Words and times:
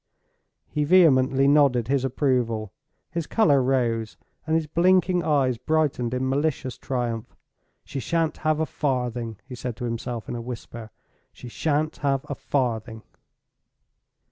He 0.67 0.83
vehemently 0.83 1.47
nodded 1.47 1.87
his 1.87 2.03
approval; 2.03 2.73
his 3.11 3.27
color 3.27 3.61
rose, 3.61 4.17
and 4.47 4.55
his 4.55 4.65
blinking 4.65 5.21
eyes 5.23 5.59
brightened 5.59 6.11
in 6.15 6.27
malicious 6.27 6.75
triumph. 6.75 7.35
"She 7.85 7.99
shan't 7.99 8.37
have 8.37 8.59
a 8.59 8.65
farthing," 8.65 9.37
he 9.45 9.53
said 9.53 9.75
to 9.75 9.85
himself, 9.85 10.27
in 10.27 10.35
a 10.35 10.41
whisper—"she 10.41 11.49
shan't 11.49 11.97
have 11.97 12.25
a 12.27 12.33
farthing!" 12.33 13.03